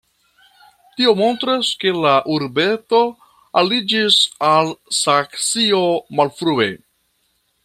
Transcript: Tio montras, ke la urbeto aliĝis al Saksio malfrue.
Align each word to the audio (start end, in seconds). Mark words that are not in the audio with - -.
Tio 0.95 1.11
montras, 1.19 1.69
ke 1.83 1.91
la 2.05 2.13
urbeto 2.37 3.03
aliĝis 3.63 4.19
al 4.51 4.75
Saksio 5.05 5.87
malfrue. 6.23 6.73